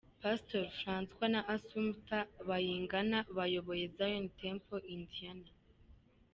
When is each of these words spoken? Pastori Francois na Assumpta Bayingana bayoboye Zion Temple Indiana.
Pastori 0.21 0.69
Francois 0.83 1.31
na 1.33 1.41
Assumpta 1.55 2.19
Bayingana 2.47 3.17
bayoboye 3.37 3.85
Zion 3.95 4.25
Temple 4.41 4.81
Indiana. 4.95 5.49